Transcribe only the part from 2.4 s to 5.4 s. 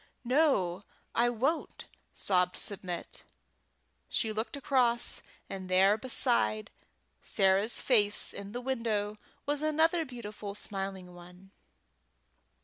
Submit. She looked across,